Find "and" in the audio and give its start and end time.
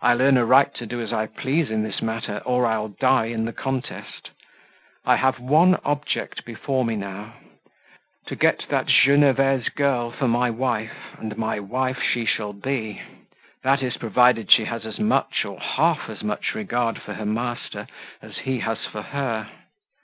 11.18-11.36